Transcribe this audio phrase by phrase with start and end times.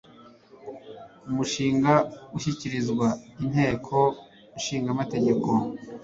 [1.29, 1.93] umushinga
[2.37, 3.07] ushyikirizwa
[3.43, 3.97] inteko
[4.57, 5.49] ishinga amategeko